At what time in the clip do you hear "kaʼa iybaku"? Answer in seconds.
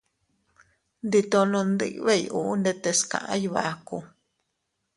3.11-3.97